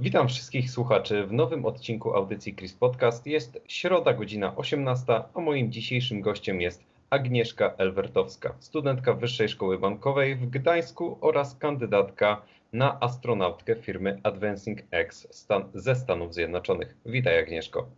Witam 0.00 0.28
wszystkich 0.28 0.70
słuchaczy 0.70 1.26
w 1.26 1.32
nowym 1.32 1.66
odcinku 1.66 2.14
audycji 2.14 2.54
Chris 2.54 2.74
Podcast. 2.74 3.26
Jest 3.26 3.60
środa, 3.68 4.12
godzina 4.12 4.56
18, 4.56 5.22
a 5.34 5.40
moim 5.40 5.72
dzisiejszym 5.72 6.20
gościem 6.20 6.60
jest 6.60 6.84
Agnieszka 7.10 7.74
Elwertowska, 7.78 8.54
studentka 8.60 9.14
Wyższej 9.14 9.48
Szkoły 9.48 9.78
Bankowej 9.78 10.36
w 10.36 10.50
Gdańsku 10.50 11.18
oraz 11.20 11.56
kandydatka 11.56 12.42
na 12.72 13.00
astronautkę 13.00 13.76
firmy 13.76 14.20
Advancing 14.22 14.78
X 14.90 15.28
Stan 15.30 15.70
ze 15.74 15.94
Stanów 15.94 16.34
Zjednoczonych. 16.34 16.96
Witaj 17.06 17.38
Agnieszko. 17.38 17.88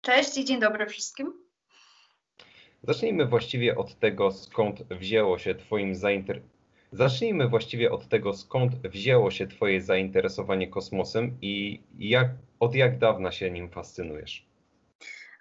Cześć 0.00 0.38
i 0.38 0.44
dzień 0.44 0.60
dobry 0.60 0.86
wszystkim. 0.86 1.32
Zacznijmy 2.82 3.26
właściwie 3.26 3.76
od 3.76 3.98
tego, 3.98 4.30
skąd 4.30 4.82
wzięło 4.82 5.38
się 5.38 5.54
Twoim 5.54 5.94
zainteresowaniem 5.94 6.57
Zacznijmy 6.92 7.48
właściwie 7.48 7.92
od 7.92 8.08
tego, 8.08 8.34
skąd 8.34 8.74
wzięło 8.74 9.30
się 9.30 9.46
Twoje 9.46 9.80
zainteresowanie 9.80 10.68
kosmosem 10.68 11.38
i 11.42 11.82
jak, 11.98 12.28
od 12.60 12.74
jak 12.74 12.98
dawna 12.98 13.32
się 13.32 13.50
nim 13.50 13.70
fascynujesz? 13.70 14.48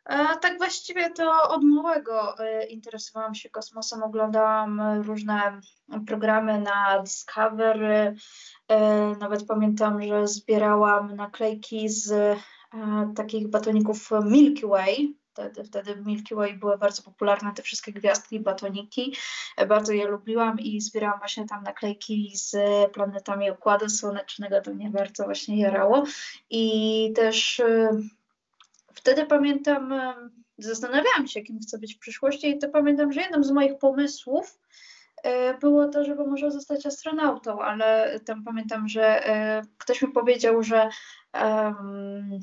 E, 0.08 0.38
tak 0.42 0.58
właściwie 0.58 1.10
to 1.10 1.50
od 1.50 1.64
małego 1.64 2.40
e, 2.40 2.66
interesowałam 2.66 3.36
się 3.36 3.50
kosmosem, 3.50 4.04
oglądałam 4.04 5.02
różne 5.02 5.62
programy 6.08 6.62
na 6.62 7.02
Discovery, 7.02 8.16
e, 8.68 9.16
nawet 9.20 9.48
pamiętam, 9.48 10.02
że 10.02 10.28
zbierałam 10.28 11.16
naklejki 11.16 11.90
z 11.90 12.38
takich 13.16 13.48
batoników 13.48 14.10
Milky 14.26 14.68
Way, 14.68 15.17
Wtedy, 15.38 15.64
wtedy 15.64 15.96
Milky 15.96 16.36
Way 16.36 16.54
były 16.54 16.78
bardzo 16.78 17.04
popularne, 17.04 17.54
te 17.54 17.64
wszystkie 17.64 17.92
gwiazdki, 17.92 18.40
batoniki. 18.40 19.16
Bardzo 19.68 19.94
je 19.94 20.08
lubiłam 20.08 20.60
i 20.60 20.82
zbierałam 20.82 21.20
właśnie 21.20 21.48
tam 21.48 21.64
naklejki 21.64 22.32
z 22.36 22.56
planetami 22.94 23.52
Układu 23.52 23.90
Słonecznego. 23.90 24.62
To 24.62 24.74
mnie 24.74 24.90
bardzo 24.90 25.24
właśnie 25.24 25.60
jarało. 25.60 26.04
I 26.50 27.14
też 27.16 27.60
y, 27.60 27.90
wtedy 28.94 29.26
pamiętam, 29.26 29.94
y, 29.94 30.14
zastanawiałam 30.58 31.28
się, 31.28 31.42
kim 31.42 31.60
chcę 31.60 31.78
być 31.78 31.96
w 31.96 32.00
przyszłości 32.00 32.50
i 32.50 32.58
to 32.58 32.70
pamiętam, 32.70 33.14
że 33.14 33.22
jednym 33.22 33.44
z 33.44 33.52
moich 33.52 33.78
pomysłów 33.78 34.60
y, 35.26 35.58
było 35.60 35.88
to, 35.88 36.04
żeby 36.04 36.28
może 36.28 36.52
zostać 36.52 36.86
astronautą, 36.86 37.62
ale 37.62 38.20
tam 38.20 38.44
pamiętam, 38.44 38.88
że 38.88 39.24
ktoś 39.78 40.02
mi 40.02 40.08
powiedział, 40.08 40.64
że 40.64 40.90
um, 41.34 42.40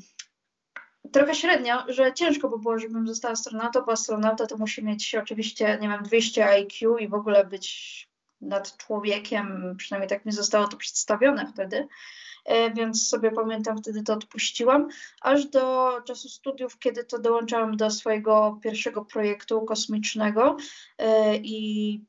trochę 1.11 1.35
średnio, 1.35 1.83
że 1.87 2.13
ciężko 2.13 2.49
by 2.49 2.59
było, 2.59 2.79
żebym 2.79 3.07
została 3.07 3.31
astronautą, 3.31 3.81
bo 3.81 3.91
astronauta 3.91 4.45
to 4.47 4.57
musi 4.57 4.83
mieć 4.83 5.15
oczywiście, 5.15 5.77
nie 5.81 5.89
wiem, 5.89 6.03
200 6.03 6.47
IQ 6.47 6.97
i 6.97 7.07
w 7.07 7.13
ogóle 7.13 7.45
być 7.45 8.09
nad 8.41 8.77
człowiekiem, 8.77 9.75
przynajmniej 9.77 10.09
tak 10.09 10.25
mi 10.25 10.31
zostało 10.31 10.67
to 10.67 10.77
przedstawione 10.77 11.47
wtedy, 11.47 11.87
e, 12.45 12.71
więc 12.71 13.07
sobie 13.07 13.31
pamiętam, 13.31 13.77
wtedy 13.77 14.03
to 14.03 14.13
odpuściłam, 14.13 14.87
aż 15.21 15.45
do 15.45 15.91
czasu 16.05 16.29
studiów, 16.29 16.79
kiedy 16.79 17.03
to 17.03 17.19
dołączałam 17.19 17.77
do 17.77 17.91
swojego 17.91 18.59
pierwszego 18.63 19.05
projektu 19.05 19.61
kosmicznego 19.61 20.57
e, 20.97 21.35
i 21.37 22.01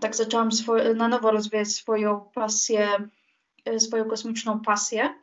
tak 0.00 0.16
zaczęłam 0.16 0.48
na 0.94 1.08
nowo 1.08 1.30
rozwijać 1.30 1.68
swoją 1.68 2.30
pasję, 2.34 2.88
e, 3.64 3.80
swoją 3.80 4.04
kosmiczną 4.04 4.60
pasję. 4.60 5.19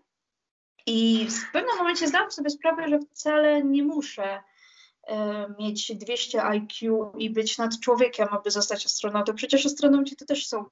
I 0.88 1.28
w 1.30 1.52
pewnym 1.52 1.78
momencie 1.78 2.08
zdałam 2.08 2.32
sobie 2.32 2.50
sprawę, 2.50 2.88
że 2.90 3.00
wcale 3.00 3.64
nie 3.64 3.84
muszę 3.84 4.44
e, 5.04 5.46
mieć 5.60 5.92
200 5.96 6.44
IQ 6.44 7.12
i 7.18 7.30
być 7.30 7.58
nad 7.58 7.80
człowiekiem, 7.80 8.28
aby 8.32 8.52
zostać 8.52 8.86
astronautą. 8.86 9.36
Przecież 9.36 9.66
astronauci 9.66 10.16
to 10.16 10.26
też 10.26 10.48
są 10.48 10.66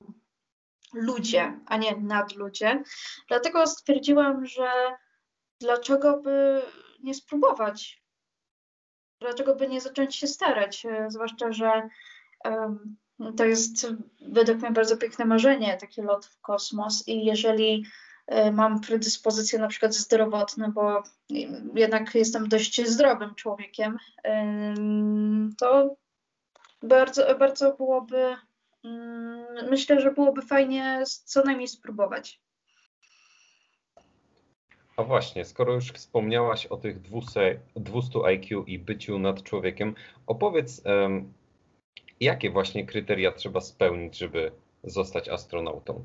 ludzie, 0.93 1.59
a 1.65 1.77
nie 1.77 1.95
nadludzie. 1.95 2.83
Dlatego 3.27 3.67
stwierdziłam, 3.67 4.45
że 4.45 4.69
dlaczego 5.59 6.17
by 6.17 6.61
nie 7.03 7.13
spróbować? 7.13 8.03
Dlaczego 9.19 9.55
by 9.55 9.67
nie 9.67 9.81
zacząć 9.81 10.15
się 10.15 10.27
starać? 10.27 10.85
E, 10.85 11.05
zwłaszcza, 11.09 11.51
że 11.51 11.89
um, 12.45 12.97
to 13.37 13.45
jest 13.45 13.87
według 14.21 14.61
mnie 14.61 14.71
bardzo 14.71 14.97
piękne 14.97 15.25
marzenie, 15.25 15.77
taki 15.77 16.01
lot 16.01 16.25
w 16.25 16.41
kosmos 16.41 17.07
i 17.07 17.25
jeżeli 17.25 17.85
mam 18.53 18.81
predyspozycje 18.81 19.59
na 19.59 19.67
przykład 19.67 19.93
zdrowotne, 19.93 20.71
bo 20.71 21.03
jednak 21.75 22.15
jestem 22.15 22.49
dość 22.49 22.87
zdrowym 22.87 23.35
człowiekiem, 23.35 23.97
to 25.57 25.95
bardzo, 26.83 27.35
bardzo 27.35 27.73
byłoby, 27.73 28.35
myślę, 29.69 30.01
że 30.01 30.11
byłoby 30.11 30.41
fajnie 30.41 31.03
co 31.23 31.43
najmniej 31.43 31.67
spróbować. 31.67 32.41
A 34.97 35.03
właśnie, 35.03 35.45
skoro 35.45 35.73
już 35.73 35.91
wspomniałaś 35.91 36.65
o 36.65 36.77
tych 36.77 37.01
200, 37.01 37.59
200 37.75 38.19
IQ 38.25 38.63
i 38.67 38.79
byciu 38.79 39.19
nad 39.19 39.43
człowiekiem, 39.43 39.95
opowiedz, 40.27 40.81
jakie 42.19 42.49
właśnie 42.49 42.85
kryteria 42.85 43.31
trzeba 43.31 43.61
spełnić, 43.61 44.17
żeby 44.17 44.51
zostać 44.83 45.29
astronautą? 45.29 46.03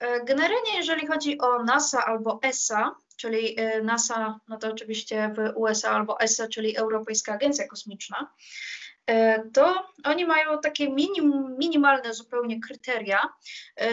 E, 0.00 0.24
generalnie, 0.24 0.76
jeżeli 0.76 1.06
chodzi 1.06 1.38
o 1.38 1.62
NASA 1.62 2.06
albo 2.06 2.38
ESA, 2.42 2.94
czyli 3.16 3.60
e, 3.60 3.82
NASA, 3.82 4.40
no 4.48 4.58
to 4.58 4.68
oczywiście 4.68 5.34
w 5.36 5.52
USA 5.56 5.90
albo 5.90 6.20
ESA, 6.20 6.48
czyli 6.48 6.76
Europejska 6.76 7.32
Agencja 7.32 7.66
Kosmiczna, 7.66 8.32
e, 9.06 9.44
to 9.50 9.88
oni 10.04 10.26
mają 10.26 10.60
takie 10.60 10.90
minim, 10.90 11.56
minimalne 11.58 12.14
zupełnie 12.14 12.60
kryteria, 12.60 13.20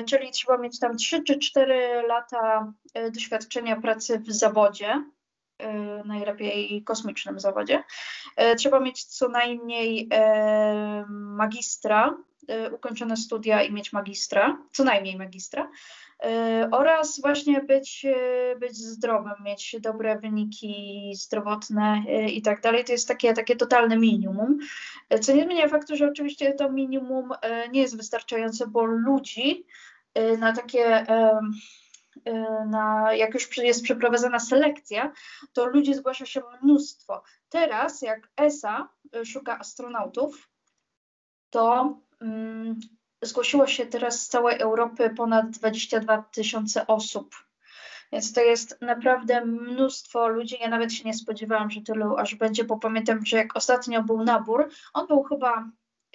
czyli 0.05 0.31
trzeba 0.31 0.57
mieć 0.57 0.79
tam 0.79 0.97
3 0.97 1.23
czy 1.23 1.39
4 1.39 2.03
lata 2.07 2.73
doświadczenia 3.11 3.81
pracy 3.81 4.19
w 4.19 4.31
zawodzie, 4.31 5.03
najlepiej 6.05 6.83
kosmicznym 6.83 7.39
zawodzie. 7.39 7.83
Trzeba 8.57 8.79
mieć 8.79 9.03
co 9.03 9.29
najmniej 9.29 10.09
magistra, 11.09 12.17
ukończone 12.71 13.17
studia 13.17 13.63
i 13.63 13.73
mieć 13.73 13.93
magistra, 13.93 14.57
co 14.71 14.83
najmniej 14.83 15.17
magistra. 15.17 15.71
E, 16.23 16.69
oraz 16.71 17.21
właśnie 17.21 17.63
być, 17.63 18.05
e, 18.05 18.55
być 18.55 18.77
zdrowym, 18.77 19.33
mieć 19.43 19.75
dobre 19.79 20.19
wyniki 20.19 21.11
zdrowotne 21.15 22.03
i 22.33 22.41
tak 22.41 22.61
dalej. 22.61 22.85
To 22.85 22.91
jest 22.91 23.07
takie, 23.07 23.33
takie 23.33 23.55
totalne 23.55 23.97
minimum. 23.97 24.57
Co 25.21 25.33
nie 25.33 25.43
zmienia 25.43 25.67
faktu, 25.67 25.95
że 25.95 26.07
oczywiście 26.07 26.53
to 26.53 26.71
minimum 26.71 27.29
nie 27.71 27.81
jest 27.81 27.97
wystarczające, 27.97 28.67
bo 28.67 28.85
ludzi 28.85 29.65
na 30.39 30.53
takie 30.53 31.05
na, 32.67 33.13
jak 33.13 33.33
już 33.33 33.57
jest 33.57 33.83
przeprowadzona 33.83 34.39
selekcja, 34.39 35.11
to 35.53 35.65
ludzi 35.65 35.93
zgłasza 35.93 36.25
się 36.25 36.41
mnóstwo. 36.61 37.23
Teraz, 37.49 38.01
jak 38.01 38.29
ESA 38.37 38.89
szuka 39.25 39.59
astronautów, 39.59 40.49
to 41.55 41.97
mm, 42.21 42.79
zgłosiło 43.21 43.67
się 43.67 43.85
teraz 43.85 44.21
z 44.21 44.27
całej 44.27 44.59
Europy 44.59 45.09
ponad 45.09 45.49
22 45.49 46.23
tysiące 46.31 46.87
osób. 46.87 47.35
Więc 48.11 48.33
to 48.33 48.41
jest 48.41 48.81
naprawdę 48.81 49.45
mnóstwo 49.45 50.27
ludzi. 50.27 50.57
Ja 50.61 50.69
nawet 50.69 50.93
się 50.93 51.03
nie 51.03 51.13
spodziewałam, 51.13 51.69
że 51.69 51.81
tylu 51.81 52.17
aż 52.17 52.35
będzie, 52.35 52.63
bo 52.63 52.77
pamiętam, 52.77 53.25
że 53.25 53.37
jak 53.37 53.55
ostatnio 53.55 54.03
był 54.03 54.23
nabór, 54.23 54.69
on 54.93 55.07
był 55.07 55.23
chyba 55.23 55.69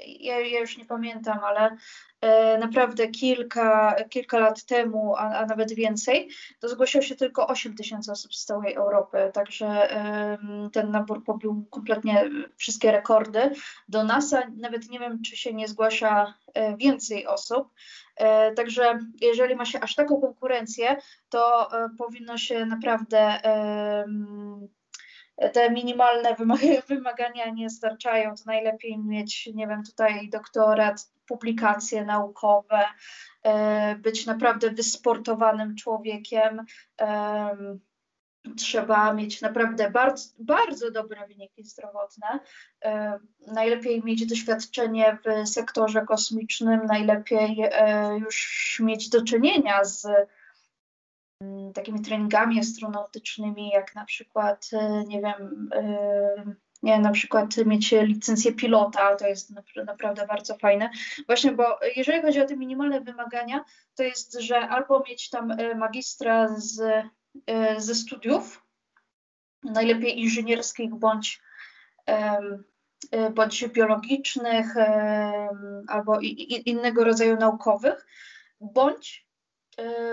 ja, 0.06 0.40
ja, 0.40 0.60
już 0.60 0.78
nie 0.78 0.84
pamiętam, 0.84 1.38
ale 1.44 1.76
e, 2.20 2.58
naprawdę 2.58 3.08
kilka, 3.08 3.96
kilka 4.10 4.38
lat 4.38 4.64
temu, 4.64 5.16
a, 5.16 5.20
a, 5.20 5.46
nawet 5.46 5.72
więcej, 5.72 6.28
to 6.60 6.68
zgłosiło 6.68 7.02
się 7.02 7.16
tylko 7.16 7.46
8 7.46 7.74
tysięcy 7.74 8.12
osób 8.12 8.34
z 8.34 8.44
całej 8.44 8.74
Europy, 8.74 9.30
także 9.34 9.66
e, 9.66 10.38
ten 10.72 10.90
nabór 10.90 11.24
pobił 11.24 11.66
kompletnie 11.70 12.30
wszystkie 12.56 12.92
rekordy. 12.92 13.50
Do 13.88 14.04
NASA 14.04 14.42
nawet 14.56 14.88
nie 14.88 14.98
wiem, 14.98 15.22
czy 15.22 15.36
się 15.36 15.54
nie 15.54 15.68
zgłasza 15.68 16.34
e, 16.54 16.76
więcej 16.76 17.26
osób, 17.26 17.68
e, 18.16 18.52
także 18.52 18.98
jeżeli 19.20 19.56
ma 19.56 19.64
się 19.64 19.80
aż 19.80 19.94
taką 19.94 20.20
konkurencję, 20.20 20.96
to 21.28 21.72
e, 21.84 21.88
powinno 21.98 22.38
się 22.38 22.66
naprawdę 22.66 23.40
te 25.48 25.70
minimalne 25.70 26.36
wymagania 26.88 27.50
nie 27.50 27.70
starczają, 27.70 28.34
to 28.34 28.42
najlepiej 28.46 28.98
mieć, 28.98 29.50
nie 29.54 29.68
wiem, 29.68 29.82
tutaj 29.82 30.28
doktorat, 30.28 31.10
publikacje 31.26 32.04
naukowe, 32.04 32.84
e, 33.42 33.96
być 33.96 34.26
naprawdę 34.26 34.70
wysportowanym 34.70 35.76
człowiekiem. 35.76 36.64
Trzeba 38.56 39.12
mieć 39.12 39.40
naprawdę 39.40 39.90
bardzo, 39.90 40.28
bardzo 40.38 40.90
dobre 40.90 41.26
wyniki 41.28 41.64
zdrowotne. 41.64 42.40
E, 42.84 43.18
najlepiej 43.46 44.04
mieć 44.04 44.26
doświadczenie 44.26 45.18
w 45.24 45.48
sektorze 45.48 46.02
kosmicznym, 46.02 46.86
najlepiej 46.86 47.56
e, 47.60 48.18
już 48.18 48.80
mieć 48.84 49.08
do 49.08 49.24
czynienia 49.24 49.84
z 49.84 50.06
takimi 51.74 52.02
treningami 52.02 52.60
astronautycznymi, 52.60 53.70
jak 53.70 53.94
na 53.94 54.04
przykład, 54.04 54.70
e, 54.72 55.04
nie 55.04 55.20
wiem, 55.20 55.70
e, 55.74 56.54
nie 56.82 56.98
na 56.98 57.10
przykład 57.10 57.56
mieć 57.56 57.92
licencję 58.02 58.52
pilota, 58.52 59.16
to 59.16 59.26
jest 59.26 59.52
naprawdę 59.86 60.26
bardzo 60.26 60.58
fajne. 60.58 60.90
Właśnie, 61.26 61.52
bo 61.52 61.78
jeżeli 61.96 62.22
chodzi 62.22 62.40
o 62.40 62.46
te 62.46 62.56
minimalne 62.56 63.00
wymagania, 63.00 63.64
to 63.94 64.02
jest, 64.02 64.40
że 64.40 64.58
albo 64.58 65.04
mieć 65.08 65.30
tam 65.30 65.52
magistra 65.76 66.48
z, 66.56 67.04
ze 67.78 67.94
studiów, 67.94 68.66
najlepiej 69.62 70.20
inżynierskich 70.20 70.94
bądź 70.94 71.42
bądź 73.34 73.68
biologicznych 73.68 74.74
albo 75.88 76.20
innego 76.66 77.04
rodzaju 77.04 77.36
naukowych, 77.36 78.06
bądź 78.60 79.29
E, 79.29 79.29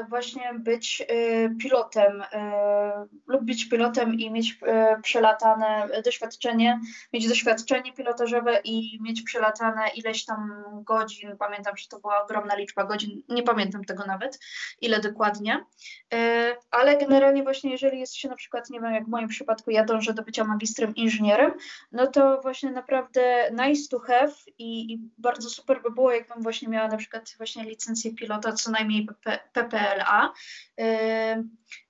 właśnie 0.09 0.53
być 0.53 1.01
e, 1.01 1.49
pilotem 1.55 2.23
e, 2.31 3.07
lub 3.27 3.43
być 3.43 3.69
pilotem 3.69 4.13
i 4.13 4.31
mieć 4.31 4.59
przelatane 5.03 5.89
doświadczenie, 6.05 6.79
mieć 7.13 7.27
doświadczenie 7.27 7.93
pilotażowe 7.93 8.59
i 8.63 8.99
mieć 9.01 9.21
przelatane 9.21 9.81
ileś 9.95 10.25
tam 10.25 10.63
godzin, 10.83 11.37
pamiętam, 11.39 11.77
że 11.77 11.87
to 11.87 11.99
była 11.99 12.23
ogromna 12.23 12.55
liczba 12.55 12.83
godzin, 12.83 13.21
nie 13.29 13.43
pamiętam 13.43 13.83
tego 13.83 14.05
nawet, 14.05 14.39
ile 14.81 14.99
dokładnie, 14.99 15.65
ale 16.71 16.97
generalnie 16.97 17.43
właśnie 17.43 17.71
jeżeli 17.71 17.99
jest 17.99 18.15
się 18.15 18.29
na 18.29 18.35
przykład, 18.35 18.69
nie 18.69 18.81
wiem, 18.81 18.93
jak 18.93 19.05
w 19.05 19.09
moim 19.09 19.27
przypadku 19.27 19.71
ja 19.71 19.85
dążę 19.85 20.13
do 20.13 20.23
bycia 20.23 20.43
magistrem 20.43 20.95
inżynierem, 20.95 21.51
no 21.91 22.07
to 22.07 22.41
właśnie 22.41 22.71
naprawdę 22.71 23.51
nice 23.51 23.89
to 23.89 23.99
have 23.99 24.33
i, 24.57 24.93
i 24.93 24.99
bardzo 25.17 25.49
super 25.49 25.81
by 25.81 25.91
było, 25.91 26.11
jakbym 26.11 26.43
właśnie 26.43 26.67
miała 26.67 26.87
na 26.87 26.97
przykład 26.97 27.33
właśnie 27.37 27.63
licencję 27.63 28.13
pilota, 28.13 28.53
co 28.53 28.71
najmniej 28.71 29.07
PPLA. 29.63 30.33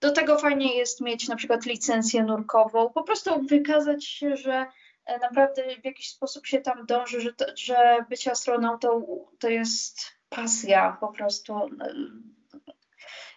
Do 0.02 0.12
tego 0.12 0.38
fajnie 0.38 0.78
jest 0.78 1.02
mieć 1.02 1.28
na 1.28 1.36
przykład 1.36 1.66
licencję 1.66 2.24
nurkową, 2.24 2.90
po 2.90 3.04
prostu 3.04 3.42
wykazać 3.42 4.06
się, 4.06 4.38
że 4.38 4.66
e, 5.06 5.20
naprawdę 5.20 5.64
w 5.82 5.86
jakiś 5.86 6.10
sposób 6.10 6.48
się 6.48 6.62
tam 6.62 6.86
dąży, 6.86 7.22
że, 7.22 7.34
to, 7.34 7.46
że 7.58 8.06
bycie 8.10 8.32
astronautą 8.32 9.08
to 9.40 9.50
jest 9.50 10.00
pasja 10.30 10.98
po 11.00 11.08
prostu. 11.08 11.70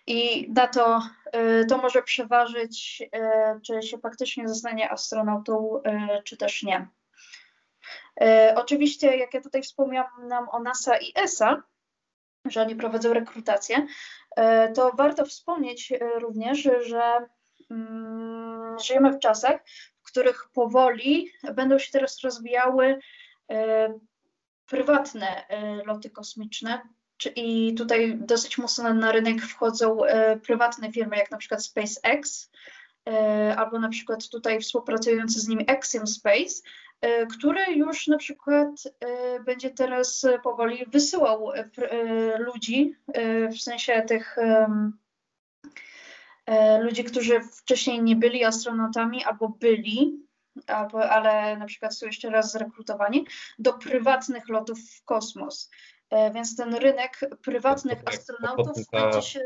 I 0.06 0.50
na 0.53 0.67
to, 0.67 1.03
e, 1.32 1.65
to 1.65 1.79
może 1.79 2.03
przeważyć, 2.03 3.03
e, 3.12 3.61
czy 3.67 3.82
się 3.82 3.99
faktycznie 3.99 4.49
zostanie 4.49 4.91
astronautą, 4.91 5.82
czy 6.25 6.37
też 6.37 6.62
nie. 6.62 6.88
Oczywiście, 8.56 9.17
jak 9.17 9.35
ja 9.35 9.41
tutaj 9.41 9.62
wspomniałam 9.62 10.49
o 10.49 10.59
NASA 10.59 10.97
i 10.97 11.12
ESA, 11.15 11.62
że 12.45 12.63
oni 12.63 12.77
prowadzą 12.77 13.13
rekrutację, 13.15 13.87
e, 14.37 14.73
to 14.73 14.93
warto 14.93 15.25
wspomnieć 15.25 15.93
e, 15.93 15.99
również, 16.19 16.69
że 16.81 17.27
mm, 17.71 18.79
żyjemy 18.79 19.13
w 19.13 19.19
czasach, 19.19 19.61
w 20.03 20.07
których 20.07 20.49
powoli 20.55 21.33
będą 21.55 21.79
się 21.79 21.93
teraz 21.93 22.21
rozwijały 22.21 22.99
e, 23.51 23.95
prywatne 24.67 25.45
loty 25.87 26.11
kosmiczne, 26.11 26.83
i 27.37 27.75
tutaj 27.75 28.19
dosyć 28.19 28.59
mocno 28.59 28.95
na 28.95 29.13
rynek 29.13 29.43
wchodzą 29.43 29.99
prywatne 30.43 30.93
firmy, 30.93 31.17
jak 31.17 31.31
na 31.31 31.37
przykład 31.37 31.65
SpaceX, 31.65 32.51
albo 33.57 33.79
na 33.79 33.89
przykład 33.89 34.29
tutaj 34.29 34.61
współpracujący 34.61 35.41
z 35.41 35.49
nimi 35.49 35.71
Axiom 35.71 36.07
Space, 36.07 36.63
który 37.38 37.64
już 37.64 38.06
na 38.06 38.17
przykład 38.17 38.69
e, 39.00 39.41
będzie 39.41 39.70
teraz 39.70 40.26
powoli 40.43 40.85
wysyłał 40.87 41.52
e, 41.52 41.69
ludzi, 42.38 42.94
w 43.52 43.62
sensie 43.62 44.02
tych 44.02 44.37
ludzi, 46.81 47.05
którzy 47.05 47.41
wcześniej 47.41 48.02
nie 48.02 48.17
byli 48.17 48.44
astronautami 48.44 49.25
albo 49.25 49.49
byli, 49.49 50.26
albo, 50.67 51.11
ale 51.11 51.56
na 51.56 51.67
przykład 51.67 51.94
są 51.97 52.06
jeszcze 52.06 52.31
raz 52.31 52.52
zrekrutowani, 52.52 53.26
do 53.58 53.73
prywatnych 53.73 54.49
lotów 54.49 54.79
w 54.81 55.05
kosmos. 55.05 55.70
Więc 56.35 56.56
ten 56.56 56.75
rynek 56.75 57.20
prywatnych 57.43 57.99
astronautów 58.06 58.76
będzie 58.93 59.23
się 59.23 59.41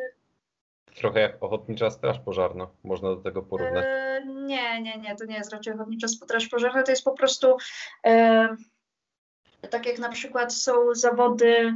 Trochę 0.94 1.20
jak 1.20 1.42
ochotnicza 1.42 1.90
straż 1.90 2.18
pożarna, 2.18 2.66
można 2.84 3.08
do 3.08 3.16
tego 3.16 3.42
porównać. 3.42 3.84
E, 3.88 4.22
nie, 4.26 4.82
nie, 4.82 4.98
nie, 4.98 5.16
to 5.16 5.24
nie 5.24 5.36
jest 5.36 5.52
raczej 5.52 5.74
ochotnicza 5.74 6.08
straż 6.08 6.48
pożarna, 6.48 6.82
to 6.82 6.90
jest 6.90 7.04
po 7.04 7.12
prostu 7.12 7.56
e, 8.06 8.48
tak 9.70 9.86
jak 9.86 9.98
na 9.98 10.08
przykład 10.08 10.54
są 10.54 10.94
zawody, 10.94 11.74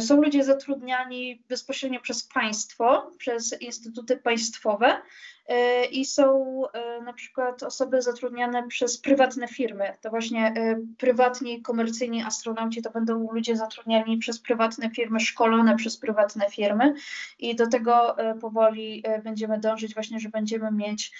są 0.00 0.22
ludzie 0.22 0.44
zatrudniani 0.44 1.42
bezpośrednio 1.48 2.00
przez 2.00 2.24
państwo, 2.24 3.10
przez 3.18 3.60
instytuty 3.60 4.16
państwowe 4.16 5.02
E, 5.48 5.84
i 5.84 6.04
są 6.04 6.62
e, 6.72 7.02
na 7.02 7.12
przykład 7.12 7.62
osoby 7.62 8.02
zatrudniane 8.02 8.68
przez 8.68 8.98
prywatne 8.98 9.48
firmy. 9.48 9.96
To 10.00 10.10
właśnie 10.10 10.46
e, 10.46 10.80
prywatni, 10.98 11.62
komercyjni 11.62 12.22
astronauci 12.22 12.82
to 12.82 12.90
będą 12.90 13.32
ludzie 13.32 13.56
zatrudniani 13.56 14.18
przez 14.18 14.40
prywatne 14.40 14.90
firmy, 14.90 15.20
szkolone 15.20 15.76
przez 15.76 15.96
prywatne 15.96 16.50
firmy 16.50 16.94
i 17.38 17.56
do 17.56 17.66
tego 17.66 18.16
powoli 18.40 19.02
będziemy 19.24 19.58
dążyć 19.58 19.94
właśnie, 19.94 20.20
że 20.20 20.28
będziemy 20.28 20.70
mieć 20.72 21.12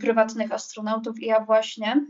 prywatnych 0.00 0.52
astronautów 0.52 1.20
i 1.20 1.26
ja 1.26 1.40
właśnie 1.40 2.06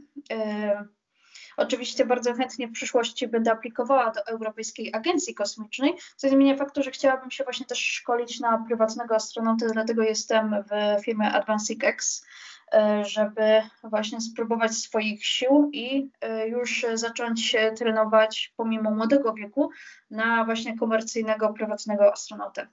Oczywiście 1.56 2.06
bardzo 2.06 2.34
chętnie 2.34 2.68
w 2.68 2.72
przyszłości 2.72 3.28
będę 3.28 3.52
aplikowała 3.52 4.10
do 4.10 4.26
Europejskiej 4.26 4.94
Agencji 4.94 5.34
Kosmicznej, 5.34 5.94
co 6.16 6.28
zmienia 6.28 6.56
faktu, 6.56 6.82
że 6.82 6.90
chciałabym 6.90 7.30
się 7.30 7.44
właśnie 7.44 7.66
też 7.66 7.78
szkolić 7.78 8.40
na 8.40 8.64
prywatnego 8.66 9.14
astronauta, 9.14 9.66
dlatego 9.72 10.02
jestem 10.02 10.54
w 10.70 11.04
firmie 11.04 11.32
Advancing 11.32 11.84
X, 11.84 12.26
e, 12.72 13.04
żeby 13.04 13.62
właśnie 13.84 14.20
spróbować 14.20 14.72
swoich 14.72 15.26
sił 15.26 15.70
i 15.72 16.10
e, 16.20 16.48
już 16.48 16.86
zacząć 16.94 17.56
trenować 17.76 18.52
pomimo 18.56 18.90
młodego 18.90 19.34
wieku 19.34 19.70
na 20.10 20.44
właśnie 20.44 20.78
komercyjnego, 20.78 21.52
prywatnego 21.52 22.12
astronautę. 22.12 22.66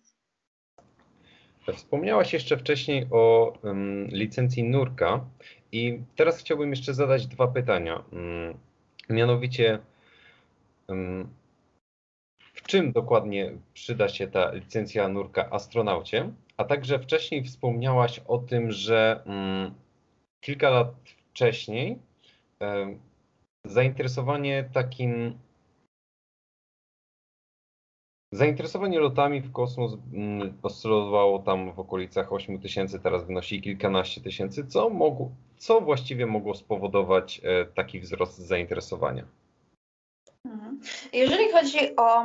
Wspomniałaś 1.75 2.33
jeszcze 2.33 2.57
wcześniej 2.57 3.07
o 3.11 3.53
um, 3.63 4.07
licencji 4.07 4.63
Nurka 4.63 5.25
i 5.71 5.99
teraz 6.15 6.37
chciałbym 6.37 6.69
jeszcze 6.69 6.93
zadać 6.93 7.27
dwa 7.27 7.47
pytania. 7.47 8.03
Um, 8.11 8.70
Mianowicie, 9.11 9.79
w 12.53 12.61
czym 12.67 12.91
dokładnie 12.91 13.51
przyda 13.73 14.09
się 14.09 14.27
ta 14.27 14.51
licencja 14.51 15.07
nurka 15.07 15.49
astronaucie? 15.49 16.31
A 16.57 16.63
także 16.63 16.99
wcześniej 16.99 17.43
wspomniałaś 17.43 18.19
o 18.27 18.37
tym, 18.37 18.71
że 18.71 19.23
kilka 20.41 20.69
lat 20.69 20.93
wcześniej 21.31 21.99
zainteresowanie 23.65 24.69
takim 24.73 25.39
Zainteresowanie 28.33 28.99
lotami 28.99 29.41
w 29.41 29.51
kosmos 29.51 29.97
oscylowało 30.63 31.39
tam 31.39 31.73
w 31.73 31.79
okolicach 31.79 32.33
8 32.33 32.59
tysięcy, 32.59 32.99
teraz 32.99 33.25
wynosi 33.25 33.61
kilkanaście 33.61 34.21
tysięcy. 34.21 34.67
Co, 34.67 34.89
mogło, 34.89 35.31
co 35.61 35.81
właściwie 35.81 36.25
mogło 36.25 36.55
spowodować 36.55 37.41
e, 37.43 37.65
taki 37.65 37.99
wzrost 37.99 38.37
zainteresowania? 38.37 39.25
Mhm. 40.45 40.79
Jeżeli 41.13 41.51
chodzi 41.51 41.95
o 41.95 42.23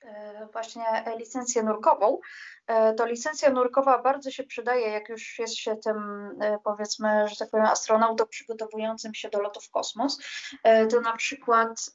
e, 0.00 0.48
właśnie 0.52 0.84
licencję 1.18 1.62
nurkową, 1.62 2.18
e, 2.66 2.94
to 2.94 3.06
licencja 3.06 3.50
nurkowa 3.50 4.02
bardzo 4.02 4.30
się 4.30 4.44
przydaje, 4.44 4.88
jak 4.88 5.08
już 5.08 5.38
jest 5.38 5.56
się 5.56 5.76
tym, 5.76 5.96
powiedzmy, 6.64 7.28
że 7.28 7.36
tak 7.36 7.50
powiem, 7.50 7.66
astronautą 7.66 8.26
przygotowującym 8.26 9.14
się 9.14 9.28
do 9.28 9.40
lotu 9.40 9.60
w 9.60 9.70
kosmos. 9.70 10.18
To 10.90 11.00
na 11.00 11.16
przykład 11.16 11.90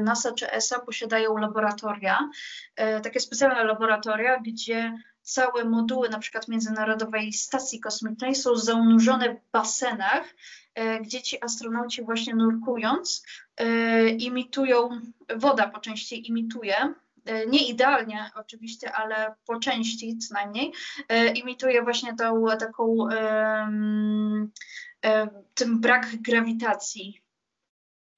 NASA 0.00 0.32
czy 0.32 0.52
ESA 0.52 0.80
posiadają 0.80 1.36
laboratoria, 1.36 2.30
takie 3.02 3.20
specjalne 3.20 3.64
laboratoria, 3.64 4.40
gdzie 4.46 4.92
całe 5.28 5.64
moduły 5.64 6.08
na 6.08 6.18
przykład 6.18 6.48
Międzynarodowej 6.48 7.32
Stacji 7.32 7.80
Kosmicznej 7.80 8.34
są 8.34 8.56
zanurzone 8.56 9.34
w 9.34 9.50
basenach, 9.52 10.34
e, 10.74 11.00
gdzie 11.00 11.22
ci 11.22 11.44
astronauci 11.44 12.02
właśnie 12.02 12.34
nurkując 12.34 13.22
e, 13.56 14.08
imitują, 14.08 15.00
woda 15.36 15.68
po 15.68 15.80
części 15.80 16.28
imituje, 16.28 16.94
e, 17.24 17.46
nie 17.46 17.68
idealnie 17.68 18.30
oczywiście, 18.34 18.92
ale 18.92 19.34
po 19.46 19.58
części 19.58 20.18
co 20.18 20.34
najmniej, 20.34 20.72
imituje 21.34 21.82
właśnie 21.82 22.16
tą 22.16 22.44
taką 22.60 22.96
tym 25.54 25.80
brak 25.80 26.06
grawitacji. 26.20 27.22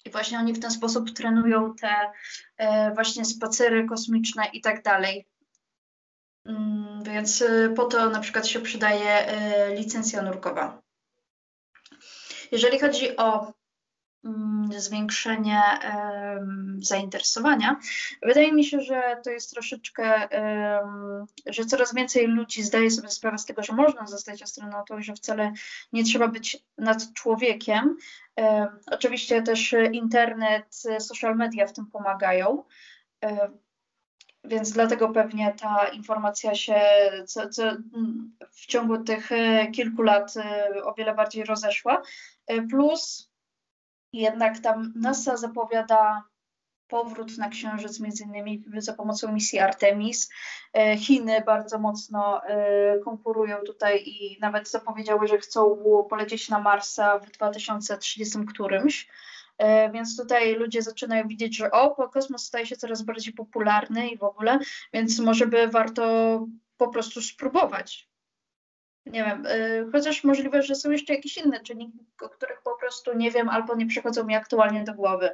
I 0.04 0.10
właśnie 0.10 0.38
oni 0.38 0.52
w 0.52 0.60
ten 0.60 0.70
sposób 0.70 1.10
trenują 1.10 1.74
te 1.74 1.94
właśnie 2.94 3.24
spacery 3.24 3.86
kosmiczne 3.86 4.44
i 4.52 4.60
tak 4.60 4.82
dalej. 4.82 5.29
Mm, 6.50 7.02
więc 7.02 7.40
y, 7.40 7.72
po 7.76 7.84
to 7.84 8.10
na 8.10 8.20
przykład 8.20 8.46
się 8.46 8.60
przydaje 8.60 9.32
y, 9.70 9.74
licencja 9.74 10.22
nurkowa. 10.22 10.82
Jeżeli 12.52 12.78
chodzi 12.78 13.16
o 13.16 13.52
mm, 14.24 14.80
zwiększenie 14.80 15.62
zainteresowania. 16.78 17.76
Wydaje 18.22 18.52
mi 18.52 18.64
się, 18.64 18.80
że 18.80 19.20
to 19.24 19.30
jest 19.30 19.50
troszeczkę, 19.50 20.28
że 21.46 21.64
coraz 21.64 21.94
więcej 21.94 22.26
ludzi 22.26 22.62
zdaje 22.62 22.90
sobie 22.90 23.08
sprawę 23.08 23.38
z 23.38 23.44
tego, 23.44 23.62
że 23.62 23.72
można 23.72 24.06
zostać 24.06 24.42
astronautą 24.42 24.98
i 24.98 25.02
że 25.02 25.14
wcale 25.14 25.52
nie 25.92 26.04
trzeba 26.04 26.28
być 26.28 26.64
nad 26.78 27.12
człowiekiem. 27.12 27.96
Oczywiście 28.86 29.42
też 29.42 29.74
internet, 29.92 30.82
social 30.98 31.36
media 31.36 31.66
w 31.66 31.72
tym 31.72 31.86
pomagają. 31.86 32.64
Więc 34.44 34.72
dlatego 34.72 35.08
pewnie 35.08 35.54
ta 35.60 35.88
informacja 35.88 36.54
się 36.54 36.80
co, 37.26 37.48
co 37.48 37.62
w 38.50 38.66
ciągu 38.66 38.98
tych 38.98 39.30
kilku 39.74 40.02
lat 40.02 40.34
o 40.84 40.94
wiele 40.94 41.14
bardziej 41.14 41.44
rozeszła. 41.44 42.02
Plus 42.70 43.30
jednak 44.12 44.58
tam 44.58 44.92
NASA 44.96 45.36
zapowiada 45.36 46.22
powrót 46.90 47.38
na 47.38 47.48
Księżyc, 47.48 48.00
między 48.00 48.24
innymi 48.24 48.64
za 48.76 48.92
pomocą 48.92 49.32
misji 49.32 49.58
Artemis. 49.58 50.30
E, 50.74 50.96
Chiny 50.96 51.42
bardzo 51.46 51.78
mocno 51.78 52.44
e, 52.44 52.98
konkurują 52.98 53.56
tutaj 53.66 54.02
i 54.06 54.38
nawet 54.40 54.70
zapowiedziały, 54.70 55.28
że 55.28 55.38
chcą 55.38 55.84
polecieć 56.10 56.48
na 56.48 56.58
Marsa 56.58 57.18
w 57.18 57.30
2030 57.30 58.38
którymś. 58.46 59.08
E, 59.60 59.90
więc 59.92 60.16
tutaj 60.16 60.54
ludzie 60.54 60.82
zaczynają 60.82 61.28
widzieć, 61.28 61.56
że 61.56 61.70
o, 61.70 62.08
kosmos 62.08 62.46
staje 62.46 62.66
się 62.66 62.76
coraz 62.76 63.02
bardziej 63.02 63.34
popularny 63.34 64.08
i 64.08 64.18
w 64.18 64.22
ogóle, 64.22 64.58
więc 64.92 65.18
może 65.18 65.46
by 65.46 65.68
warto 65.68 66.46
po 66.76 66.88
prostu 66.88 67.22
spróbować 67.22 68.10
nie 69.06 69.24
wiem, 69.24 69.44
yy, 69.44 69.92
chociaż 69.92 70.24
możliwe, 70.24 70.62
że 70.62 70.74
są 70.74 70.90
jeszcze 70.90 71.14
jakieś 71.14 71.38
inne 71.38 71.60
czynniki, 71.60 71.98
o 72.22 72.28
których 72.28 72.62
po 72.62 72.76
prostu 72.78 73.16
nie 73.16 73.30
wiem 73.30 73.48
albo 73.48 73.74
nie 73.74 73.86
przychodzą 73.86 74.24
mi 74.24 74.34
aktualnie 74.34 74.84
do 74.84 74.94
głowy. 74.94 75.30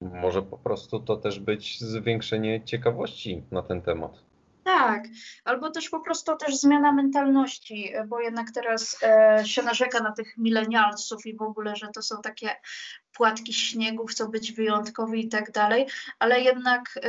Może 0.00 0.42
po 0.42 0.58
prostu 0.58 1.00
to 1.00 1.16
też 1.16 1.40
być 1.40 1.80
zwiększenie 1.80 2.64
ciekawości 2.64 3.42
na 3.50 3.62
ten 3.62 3.82
temat. 3.82 4.25
Tak, 4.66 5.04
albo 5.44 5.70
też 5.70 5.88
po 5.88 6.00
prostu 6.00 6.36
też 6.36 6.56
zmiana 6.56 6.92
mentalności, 6.92 7.92
bo 8.06 8.20
jednak 8.20 8.50
teraz 8.50 9.02
e, 9.02 9.42
się 9.46 9.62
narzeka 9.62 10.00
na 10.00 10.12
tych 10.12 10.36
milenialsów 10.38 11.26
i 11.26 11.36
w 11.36 11.42
ogóle, 11.42 11.76
że 11.76 11.88
to 11.94 12.02
są 12.02 12.22
takie 12.22 12.56
płatki 13.12 13.52
śniegu, 13.52 14.06
chcą 14.06 14.26
być 14.26 14.52
wyjątkowi 14.52 15.26
i 15.26 15.28
tak 15.28 15.52
dalej, 15.52 15.86
ale 16.18 16.40
jednak 16.40 16.98
e, 17.02 17.08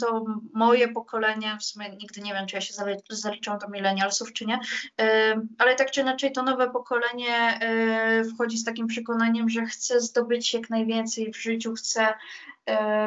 to 0.00 0.24
moje 0.54 0.88
pokolenie, 0.88 1.56
w 1.60 1.64
sumie 1.64 1.90
nigdy 1.90 2.20
nie 2.20 2.32
wiem, 2.32 2.46
czy 2.46 2.56
ja 2.56 2.60
się 2.60 2.74
zaliczam 3.10 3.58
do 3.58 3.68
milenialsów, 3.68 4.32
czy 4.32 4.46
nie, 4.46 4.58
e, 5.00 5.40
ale 5.58 5.74
tak 5.74 5.90
czy 5.90 6.00
inaczej 6.00 6.32
to 6.32 6.42
nowe 6.42 6.70
pokolenie 6.70 7.36
e, 7.36 8.24
wchodzi 8.24 8.58
z 8.58 8.64
takim 8.64 8.86
przekonaniem, 8.86 9.48
że 9.48 9.66
chce 9.66 10.00
zdobyć 10.00 10.54
jak 10.54 10.70
najwięcej 10.70 11.32
w 11.32 11.36
życiu, 11.36 11.74
chce 11.74 12.14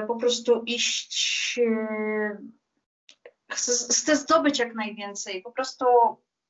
po 0.07 0.15
prostu 0.15 0.63
iść 0.65 1.59
chcę, 3.53 4.15
zdobyć 4.15 4.59
jak 4.59 4.75
najwięcej. 4.75 5.41
Po 5.41 5.51
prostu 5.51 5.85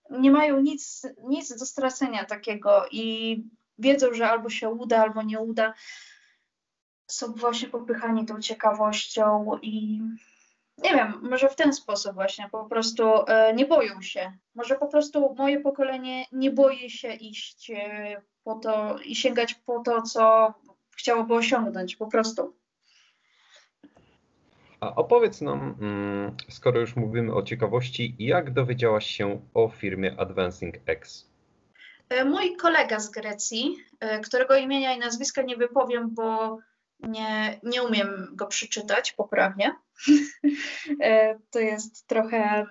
nie 0.10 0.32
mają 0.32 0.60
nic, 0.60 1.08
nic 1.24 1.60
do 1.60 1.66
stracenia 1.66 2.26
takiego 2.26 2.86
i 2.92 3.38
wiedzą, 3.78 4.14
że 4.14 4.30
albo 4.30 4.50
się 4.50 4.70
uda, 4.70 5.02
albo 5.02 5.22
nie 5.22 5.40
uda. 5.40 5.74
Są 7.08 7.34
właśnie 7.34 7.68
popychani 7.68 8.26
tą 8.26 8.42
ciekawością 8.42 9.46
i 9.62 10.02
nie 10.78 10.94
wiem, 10.96 11.20
może 11.22 11.50
w 11.50 11.56
ten 11.56 11.74
sposób 11.74 12.14
właśnie 12.14 12.50
po 12.50 12.66
prostu 12.66 13.04
e, 13.28 13.54
nie 13.54 13.66
boją 13.66 14.02
się. 14.02 14.38
Może 14.56 14.76
po 14.76 14.88
prostu 14.88 15.36
moje 15.38 15.60
pokolenie 15.60 16.26
nie 16.32 16.52
boi 16.52 16.90
się 16.90 17.14
iść 17.14 17.72
e, 17.72 18.22
po 18.44 18.56
to 18.56 19.00
i 19.06 19.16
sięgać 19.16 19.54
po 19.54 19.80
to, 19.80 20.02
co 20.02 20.54
chciałoby 20.96 21.34
osiągnąć 21.34 21.96
po 21.96 22.08
prostu. 22.08 22.56
A 24.84 24.96
opowiedz 24.96 25.42
nam, 25.42 25.76
mm, 25.82 26.38
skoro 26.50 26.80
już 26.80 26.96
mówimy 26.96 27.34
o 27.36 27.44
ciekawości, 27.44 28.16
jak 28.20 28.54
dowiedziałaś 28.54 29.06
się 29.06 29.42
o 29.54 29.70
firmie 29.70 30.16
Advancing 30.18 30.76
X? 30.86 31.30
E, 32.10 32.26
mój 32.26 32.56
kolega 32.56 33.00
z 33.00 33.12
Grecji, 33.12 33.78
e, 34.00 34.20
którego 34.20 34.56
imienia 34.56 34.96
i 34.96 35.00
nazwiska 35.00 35.42
nie 35.42 35.58
wypowiem, 35.58 36.10
bo 36.16 36.58
nie, 37.00 37.60
nie 37.64 37.84
umiem 37.84 38.30
go 38.32 38.48
przeczytać 38.48 39.12
poprawnie. 39.12 39.76
E, 41.02 41.40
to 41.52 41.60
jest 41.60 42.08
trochę, 42.08 42.66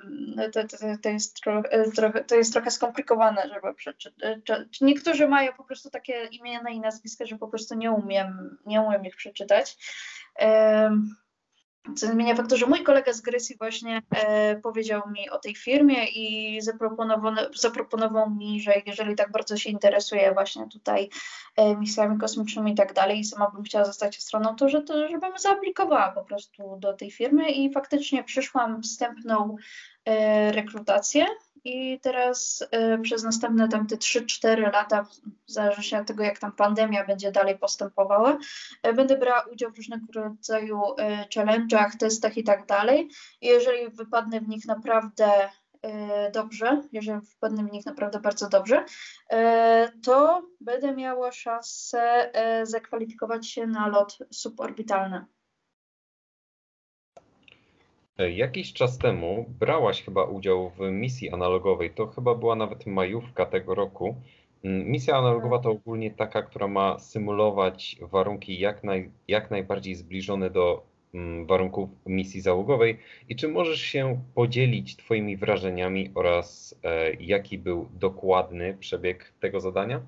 to, 0.52 0.68
to, 0.68 0.76
to, 1.02 1.08
jest 1.08 1.40
trochę, 1.94 2.24
to 2.24 2.34
jest 2.34 2.52
trochę 2.52 2.70
skomplikowane, 2.70 3.48
żeby 3.48 3.74
przeczytać. 3.74 4.80
Niektórzy 4.80 5.28
mają 5.28 5.52
po 5.52 5.64
prostu 5.64 5.90
takie 5.90 6.24
imiona 6.24 6.70
i 6.70 6.80
nazwiska, 6.80 7.26
że 7.26 7.38
po 7.38 7.48
prostu 7.48 7.74
nie 7.74 7.92
umiem, 7.92 8.58
nie 8.66 8.80
umiem 8.80 9.06
ich 9.06 9.16
przeczytać. 9.16 9.76
Co 11.96 12.06
zmienia 12.06 12.34
faktu, 12.34 12.56
że 12.56 12.66
mój 12.66 12.82
kolega 12.82 13.12
z 13.12 13.20
Grecji 13.20 13.56
właśnie 13.58 14.02
e, 14.10 14.56
powiedział 14.56 15.02
mi 15.10 15.30
o 15.30 15.38
tej 15.38 15.54
firmie 15.54 16.06
i 16.06 16.60
zaproponował, 16.60 17.32
zaproponował 17.54 18.30
mi, 18.30 18.60
że 18.60 18.74
jeżeli 18.86 19.14
tak 19.14 19.32
bardzo 19.32 19.56
się 19.56 19.70
interesuje 19.70 20.32
właśnie 20.32 20.68
tutaj 20.68 21.08
e, 21.56 21.76
misjami 21.76 22.18
kosmicznymi 22.18 22.72
i 22.72 22.74
tak 22.74 22.92
dalej 22.92 23.18
i 23.18 23.24
sama 23.24 23.50
bym 23.50 23.62
chciała 23.62 23.84
zostać 23.84 24.22
stroną, 24.22 24.56
to, 24.56 24.68
że 24.68 24.82
to 24.82 25.08
żebym 25.08 25.38
zaaplikowała 25.38 26.12
po 26.12 26.24
prostu 26.24 26.76
do 26.78 26.92
tej 26.92 27.10
firmy 27.10 27.50
i 27.50 27.72
faktycznie 27.72 28.24
przyszłam 28.24 28.82
wstępną 28.82 29.56
e, 30.04 30.52
rekrutację 30.52 31.26
i 31.64 32.00
teraz 32.00 32.64
y, 32.96 32.98
przez 33.02 33.22
następne 33.22 33.68
tam 33.68 33.86
te 33.86 33.96
3-4 33.96 34.72
lata, 34.72 35.06
w 35.46 35.50
zależności 35.52 35.96
od 35.96 36.06
tego, 36.06 36.24
jak 36.24 36.38
tam 36.38 36.52
pandemia 36.52 37.06
będzie 37.06 37.32
dalej 37.32 37.58
postępowała, 37.58 38.38
y, 38.86 38.92
będę 38.92 39.18
brała 39.18 39.44
udział 39.52 39.70
w 39.70 39.76
różnego 39.76 40.06
rodzaju 40.14 40.80
y, 40.82 41.28
challenge'ach, 41.34 41.96
testach 41.98 42.36
i 42.36 42.44
tak 42.44 42.66
dalej. 42.66 43.10
I 43.40 43.46
jeżeli 43.46 43.90
wypadnę 43.90 44.40
w 44.40 44.48
nich 44.48 44.66
naprawdę 44.66 45.30
dobrze, 46.32 46.82
jeżeli 46.92 47.20
wpadnę 47.20 47.64
w 47.64 47.72
nich 47.72 47.86
naprawdę 47.86 48.20
bardzo 48.20 48.48
dobrze, 48.48 48.84
to 50.04 50.42
będę 50.60 50.94
miała 50.94 51.32
szansę 51.32 52.32
zakwalifikować 52.62 53.48
się 53.48 53.66
na 53.66 53.88
lot 53.88 54.18
suborbitalny. 54.32 55.26
E, 58.18 58.30
jakiś 58.30 58.72
czas 58.72 58.98
temu 58.98 59.46
brałaś 59.48 60.02
chyba 60.02 60.24
udział 60.24 60.70
w 60.70 60.80
misji 60.90 61.30
analogowej. 61.30 61.90
To 61.90 62.06
chyba 62.06 62.34
była 62.34 62.56
nawet 62.56 62.86
majówka 62.86 63.46
tego 63.46 63.74
roku. 63.74 64.16
Mm, 64.64 64.86
misja 64.90 65.16
analogowa 65.16 65.58
to 65.58 65.70
ogólnie 65.70 66.10
taka, 66.10 66.42
która 66.42 66.68
ma 66.68 66.98
symulować 66.98 67.96
warunki 68.00 68.60
jak, 68.60 68.84
naj, 68.84 69.10
jak 69.28 69.50
najbardziej 69.50 69.94
zbliżone 69.94 70.50
do 70.50 70.82
mm, 71.14 71.46
warunków 71.46 71.90
misji 72.06 72.40
załogowej. 72.40 72.98
I 73.28 73.36
czy 73.36 73.48
możesz 73.48 73.80
się 73.80 74.20
podzielić 74.34 74.96
Twoimi 74.96 75.36
wrażeniami 75.36 76.10
oraz 76.14 76.78
e, 76.84 77.12
jaki 77.12 77.58
był 77.58 77.88
dokładny 77.92 78.76
przebieg 78.80 79.32
tego 79.40 79.60
zadania? 79.60 80.00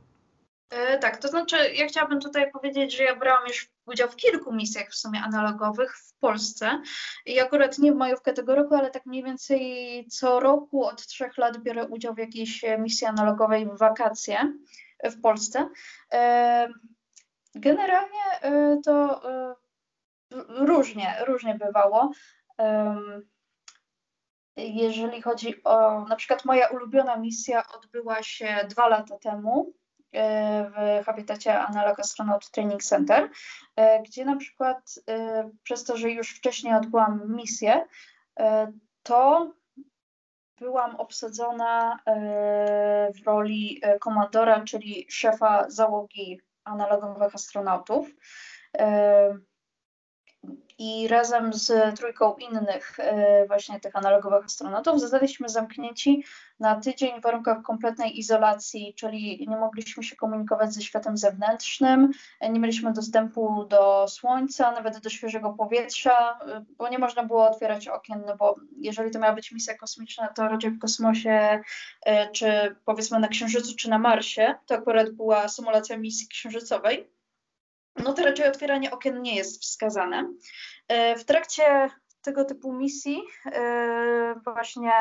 E, 0.70 0.98
tak, 0.98 1.16
to 1.16 1.28
znaczy 1.28 1.56
ja 1.74 1.86
chciałabym 1.86 2.20
tutaj 2.20 2.52
powiedzieć, 2.52 2.96
że 2.96 3.04
ja 3.04 3.16
brałam 3.16 3.46
już 3.48 3.73
udział 3.86 4.08
w 4.08 4.16
kilku 4.16 4.52
misjach 4.52 4.88
w 4.88 4.94
sumie 4.94 5.20
analogowych 5.20 5.96
w 5.96 6.18
Polsce 6.18 6.82
i 7.26 7.40
akurat 7.40 7.78
nie 7.78 7.92
w 7.92 7.96
majówkę 7.96 8.32
tego 8.32 8.54
roku, 8.54 8.74
ale 8.74 8.90
tak 8.90 9.06
mniej 9.06 9.22
więcej 9.24 10.06
co 10.10 10.40
roku 10.40 10.84
od 10.84 11.06
trzech 11.06 11.38
lat 11.38 11.58
biorę 11.58 11.86
udział 11.86 12.14
w 12.14 12.18
jakiejś 12.18 12.64
misji 12.78 13.06
analogowej 13.06 13.66
w 13.66 13.78
wakacje 13.78 14.52
w 15.04 15.20
Polsce. 15.20 15.68
E, 16.12 16.68
generalnie 17.54 18.40
e, 18.42 18.78
to 18.84 19.22
różnie, 20.48 21.16
różnie 21.26 21.54
bywało. 21.54 22.12
Jeżeli 24.56 25.22
chodzi 25.22 25.64
o 25.64 26.04
na 26.08 26.16
przykład 26.16 26.44
moja 26.44 26.68
ulubiona 26.68 27.16
misja 27.16 27.62
odbyła 27.76 28.22
się 28.22 28.66
dwa 28.70 28.88
lata 28.88 29.18
temu 29.18 29.72
w 31.02 31.04
habitacie 31.06 31.60
Analog 31.60 32.00
Astronaut 32.00 32.50
Training 32.50 32.82
Center, 32.82 33.30
e, 33.76 34.02
gdzie 34.02 34.24
na 34.24 34.36
przykład 34.36 34.94
e, 35.08 35.50
przez 35.62 35.84
to, 35.84 35.96
że 35.96 36.10
już 36.10 36.30
wcześniej 36.30 36.74
odbyłam 36.74 37.36
misję, 37.36 37.86
e, 38.40 38.72
to 39.02 39.52
byłam 40.58 40.96
obsadzona 40.96 41.98
w 43.14 43.26
roli 43.26 43.80
komandora, 44.00 44.64
czyli 44.64 45.06
szefa 45.10 45.70
załogi 45.70 46.40
analogowych 46.64 47.34
astronautów 47.34 48.10
i 50.78 51.08
razem 51.08 51.52
z 51.52 51.98
trójką 51.98 52.36
innych 52.36 53.00
e, 53.00 53.46
właśnie 53.46 53.80
tych 53.80 53.96
analogowych 53.96 54.44
astronautów 54.44 55.00
zostaliśmy 55.00 55.48
zamknięci 55.48 56.24
na 56.60 56.80
tydzień 56.80 57.20
w 57.20 57.22
warunkach 57.22 57.62
kompletnej 57.62 58.18
izolacji, 58.18 58.94
czyli 58.96 59.46
nie 59.48 59.56
mogliśmy 59.56 60.02
się 60.02 60.16
komunikować 60.16 60.74
ze 60.74 60.82
światem 60.82 61.16
zewnętrznym, 61.16 62.10
nie 62.50 62.60
mieliśmy 62.60 62.92
dostępu 62.92 63.64
do 63.64 64.08
słońca, 64.08 64.72
nawet 64.72 64.98
do 64.98 65.10
świeżego 65.10 65.52
powietrza, 65.52 66.38
e, 66.46 66.64
bo 66.78 66.88
nie 66.88 66.98
można 66.98 67.24
było 67.24 67.50
otwierać 67.50 67.88
okien, 67.88 68.22
no 68.26 68.36
bo 68.36 68.54
jeżeli 68.76 69.10
to 69.10 69.18
miała 69.18 69.34
być 69.34 69.52
misja 69.52 69.76
kosmiczna, 69.76 70.28
to 70.28 70.48
raczej 70.48 70.70
w 70.70 70.78
kosmosie, 70.78 71.62
e, 72.06 72.30
czy 72.30 72.76
powiedzmy 72.84 73.18
na 73.18 73.28
Księżycu, 73.28 73.76
czy 73.76 73.90
na 73.90 73.98
Marsie, 73.98 74.54
to 74.66 74.74
akurat 74.74 75.10
była 75.10 75.48
symulacja 75.48 75.96
misji 75.98 76.28
księżycowej 76.28 77.13
no 77.96 78.12
to 78.12 78.22
raczej 78.22 78.48
otwieranie 78.48 78.90
okien 78.90 79.22
nie 79.22 79.36
jest 79.36 79.62
wskazane. 79.62 80.32
W 81.18 81.24
trakcie 81.24 81.90
tego 82.22 82.44
typu 82.44 82.72
misji 82.72 83.22
właśnie 84.44 84.92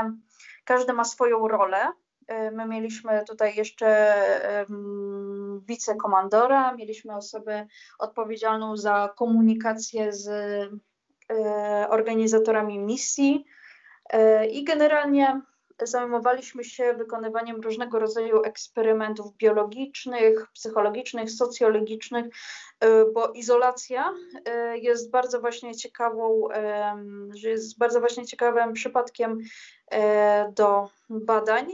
każdy 0.66 0.94
ma 0.94 1.04
swoją 1.04 1.48
rolę. 1.48 1.92
My 2.52 2.68
mieliśmy 2.68 3.24
tutaj 3.28 3.56
jeszcze 3.56 4.16
wicekomandora, 5.68 6.74
mieliśmy 6.74 7.16
osobę 7.16 7.68
odpowiedzialną 8.00 8.78
za 8.78 9.14
komunikację 9.18 10.14
z 10.14 10.30
organizatorami 11.90 12.80
misji 12.80 13.46
i 14.52 14.64
generalnie 14.64 15.42
zajmowaliśmy 15.88 16.63
się 16.63 16.94
wykonywaniem 16.94 17.62
różnego 17.62 18.00
rodzaju 18.00 18.42
eksperymentów 18.44 19.36
biologicznych, 19.38 20.48
psychologicznych, 20.54 21.32
socjologicznych, 21.32 22.25
e, 22.80 23.06
bo 23.13 23.28
izolacja 23.28 24.13
e, 24.46 24.78
jest 24.78 25.12
bardzo 25.12 25.42
właśnie 25.42 25.75
ciekawą, 25.75 26.48
jest 27.44 27.78
bardzo 27.78 28.00
właśnie 28.00 28.25
ciekawym 28.25 28.74
przypadkiem 28.74 29.40
e, 29.92 30.52
do 30.56 30.90
badań, 31.10 31.68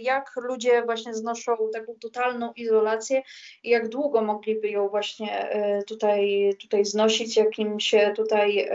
jak 0.00 0.32
ludzie 0.36 0.82
właśnie 0.82 1.14
znoszą 1.14 1.56
taką 1.72 1.94
totalną 2.00 2.52
izolację 2.52 3.22
i 3.62 3.70
jak 3.70 3.88
długo 3.88 4.22
mogliby 4.22 4.68
ją 4.68 4.88
właśnie 4.88 5.48
tutaj, 5.86 6.50
tutaj 6.60 6.84
znosić, 6.84 7.36
jakim 7.36 7.80
się 7.80 8.12
tutaj 8.16 8.68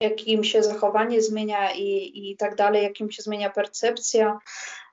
jakim 0.00 0.44
się 0.44 0.62
zachowanie 0.62 1.22
zmienia 1.22 1.72
i, 1.74 2.12
i 2.30 2.36
tak 2.36 2.54
dalej, 2.54 2.82
jakim 2.82 3.10
się 3.10 3.22
zmienia 3.22 3.50
percepcja, 3.50 4.38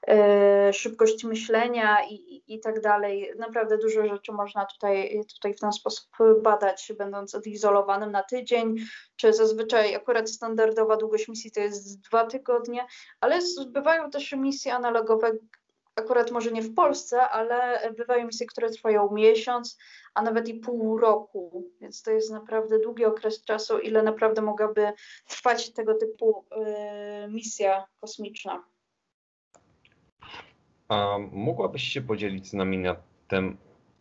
e, 0.07 0.73
szybkość 0.73 1.23
myślenia 1.23 1.97
i, 2.09 2.43
i, 2.47 2.59
tak 2.59 2.81
dalej. 2.81 3.31
Naprawdę 3.37 3.77
dużo 3.77 4.07
rzeczy 4.07 4.31
można 4.31 4.65
tutaj, 4.65 5.23
tutaj 5.35 5.53
w 5.53 5.59
ten 5.59 5.71
sposób 5.71 6.09
badać, 6.41 6.91
będąc 6.97 7.35
odizolowanym 7.35 8.11
na 8.11 8.23
tydzień, 8.23 8.75
czy 9.15 9.33
zazwyczaj 9.33 9.95
akurat 9.95 10.29
standardowa 10.29 10.97
długość 10.97 11.27
misji 11.27 11.51
to 11.51 11.59
jest 11.59 12.01
dwa 12.01 12.25
tygodnie, 12.25 12.85
ale 13.21 13.39
bywają 13.67 14.09
też 14.09 14.31
misje 14.31 14.73
analogowe, 14.73 15.31
akurat 15.97 16.31
może 16.31 16.51
nie 16.51 16.61
w 16.61 16.73
Polsce, 16.73 17.21
ale 17.21 17.79
bywają 17.97 18.27
misje, 18.27 18.47
które 18.47 18.69
trwają 18.69 19.11
miesiąc, 19.11 19.77
a 20.13 20.21
nawet 20.21 20.47
i 20.47 20.53
pół 20.53 20.97
roku, 20.97 21.71
więc 21.81 22.01
to 22.01 22.11
jest 22.11 22.31
naprawdę 22.31 22.79
długi 22.79 23.05
okres 23.05 23.43
czasu, 23.43 23.79
ile 23.79 24.03
naprawdę 24.03 24.41
mogłaby 24.41 24.91
trwać 25.27 25.73
tego 25.73 25.93
typu 25.93 26.45
y, 27.25 27.31
misja 27.31 27.85
kosmiczna. 28.01 28.63
A 30.89 31.17
mogłabyś 31.31 31.83
się 31.83 32.01
podzielić 32.01 32.49
z 32.49 32.53
nami 32.53 32.77
na 32.77 32.95
tem, 33.27 33.57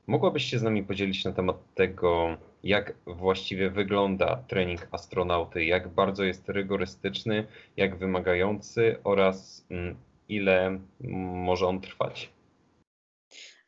mogłabyś 0.07 0.45
się 0.45 0.59
z 0.59 0.62
nami 0.62 0.85
podzielić 0.85 1.25
na 1.25 1.33
temat 1.33 1.57
tego, 1.75 2.37
jak 2.65 2.95
właściwie 3.07 3.71
wygląda 3.71 4.37
trening 4.49 4.88
astronauty, 4.91 5.65
jak 5.65 5.88
bardzo 5.88 6.25
jest 6.25 6.49
rygorystyczny, 6.49 7.47
jak 7.76 7.99
wymagający 7.99 8.97
oraz 9.05 9.67
mm, 9.71 9.97
ile 10.28 10.78
może 11.35 11.66
on 11.66 11.80
trwać? 11.80 12.30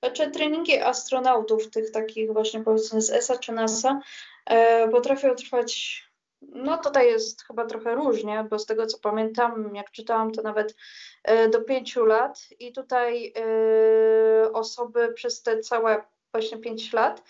Znaczy 0.03 0.31
treningi 0.31 0.79
astronautów, 0.79 1.71
tych 1.71 1.91
takich 1.91 2.33
właśnie 2.33 2.61
powiedzmy 2.65 3.03
z 3.03 3.11
ESA 3.11 3.39
czy 3.39 3.53
NASA, 3.53 4.01
e, 4.47 4.89
potrafią 4.89 5.35
trwać, 5.35 6.03
no 6.43 6.79
tutaj 6.79 7.07
jest 7.07 7.43
chyba 7.43 7.67
trochę 7.67 7.95
różnie, 7.95 8.47
bo 8.51 8.59
z 8.59 8.67
tego 8.67 8.87
co 8.87 8.99
pamiętam, 8.99 9.75
jak 9.75 9.91
czytałam, 9.91 10.33
to 10.33 10.43
nawet 10.43 10.77
e, 11.25 11.49
do 11.49 11.63
pięciu 11.63 12.05
lat 12.05 12.49
i 12.59 12.73
tutaj 12.73 13.33
e, 13.37 14.53
osoby 14.53 15.13
przez 15.13 15.43
te 15.43 15.61
całe 15.61 16.05
właśnie 16.33 16.59
pięć 16.59 16.93
lat 16.93 17.23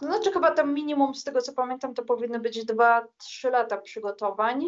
to 0.00 0.06
znaczy 0.06 0.32
chyba 0.32 0.50
tam 0.50 0.74
minimum 0.74 1.14
z 1.14 1.24
tego 1.24 1.42
co 1.42 1.52
pamiętam 1.52 1.94
to 1.94 2.02
powinny 2.02 2.40
być 2.40 2.64
dwa, 2.64 3.06
trzy 3.18 3.50
lata 3.50 3.76
przygotowań. 3.76 4.66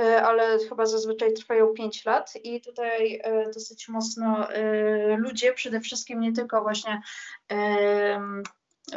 E, 0.00 0.22
ale 0.22 0.58
chyba 0.68 0.86
zazwyczaj 0.86 1.32
trwają 1.32 1.66
5 1.66 2.04
lat 2.04 2.32
i 2.44 2.60
tutaj 2.60 3.20
e, 3.24 3.50
dosyć 3.54 3.88
mocno 3.88 4.52
e, 4.52 5.16
ludzie, 5.16 5.52
przede 5.52 5.80
wszystkim 5.80 6.20
nie 6.20 6.32
tylko 6.32 6.62
właśnie 6.62 7.02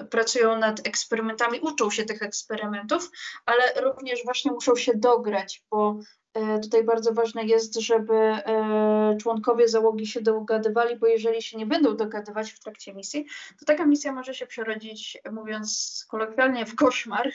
pracują 0.09 0.57
nad 0.57 0.87
eksperymentami, 0.87 1.59
uczą 1.59 1.89
się 1.89 2.03
tych 2.03 2.21
eksperymentów, 2.21 3.11
ale 3.45 3.81
również 3.81 4.23
właśnie 4.23 4.51
muszą 4.51 4.75
się 4.75 4.91
dograć, 4.95 5.63
bo 5.71 5.99
tutaj 6.61 6.83
bardzo 6.83 7.13
ważne 7.13 7.43
jest, 7.43 7.75
żeby 7.75 8.13
członkowie 9.21 9.67
załogi 9.67 10.07
się 10.07 10.21
dogadywali, 10.21 10.95
bo 10.95 11.07
jeżeli 11.07 11.41
się 11.41 11.57
nie 11.57 11.65
będą 11.65 11.97
dogadywać 11.97 12.51
w 12.51 12.59
trakcie 12.59 12.93
misji, 12.93 13.25
to 13.59 13.65
taka 13.65 13.85
misja 13.85 14.13
może 14.13 14.33
się 14.33 14.47
przerodzić, 14.47 15.17
mówiąc 15.31 16.05
kolokwialnie, 16.09 16.65
w 16.65 16.75
koszmar, 16.75 17.31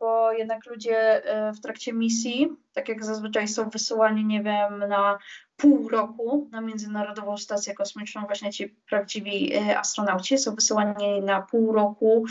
bo 0.00 0.32
jednak 0.32 0.66
ludzie 0.66 1.24
e, 1.24 1.52
w 1.52 1.60
trakcie 1.60 1.92
misji, 1.92 2.48
tak 2.72 2.88
jak 2.88 3.04
zazwyczaj 3.04 3.48
są 3.48 3.70
wysyłani, 3.70 4.24
nie 4.24 4.42
wiem, 4.42 4.78
na 4.88 5.18
pół 5.56 5.88
roku 5.88 6.48
na 6.52 6.60
Międzynarodową 6.60 7.36
Stację 7.36 7.74
Kosmiczną, 7.74 8.26
właśnie 8.26 8.52
ci 8.52 8.68
prawdziwi 8.68 9.54
e, 9.54 9.78
astronauci 9.78 10.38
są 10.38 10.54
wysyłani 10.54 11.20
na 11.20 11.42
pół 11.42 11.72
roku, 11.72 12.24